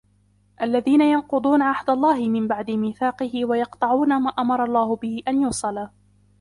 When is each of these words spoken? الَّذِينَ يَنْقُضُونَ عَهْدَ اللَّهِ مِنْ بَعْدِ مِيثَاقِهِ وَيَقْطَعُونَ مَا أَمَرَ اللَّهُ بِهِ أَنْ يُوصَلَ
الَّذِينَ 0.61 1.01
يَنْقُضُونَ 1.01 1.61
عَهْدَ 1.61 1.89
اللَّهِ 1.89 2.29
مِنْ 2.29 2.47
بَعْدِ 2.47 2.71
مِيثَاقِهِ 2.71 3.45
وَيَقْطَعُونَ 3.45 4.21
مَا 4.21 4.29
أَمَرَ 4.29 4.63
اللَّهُ 4.63 4.95
بِهِ 4.95 5.23
أَنْ 5.27 5.41
يُوصَلَ 5.41 5.87